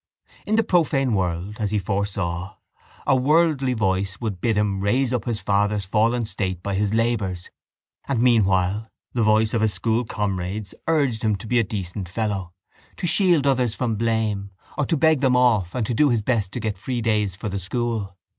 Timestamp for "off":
15.35-15.75